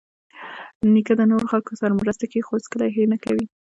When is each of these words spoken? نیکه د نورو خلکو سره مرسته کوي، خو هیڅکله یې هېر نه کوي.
نیکه 0.93 1.13
د 1.17 1.21
نورو 1.31 1.45
خلکو 1.51 1.73
سره 1.81 1.97
مرسته 2.01 2.25
کوي، 2.31 2.41
خو 2.47 2.53
هیڅکله 2.57 2.83
یې 2.85 2.95
هېر 2.95 3.07
نه 3.13 3.17
کوي. 3.23 3.45